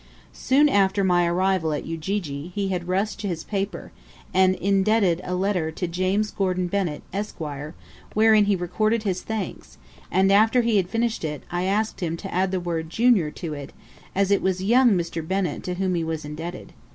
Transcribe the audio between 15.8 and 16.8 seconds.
he was indebted.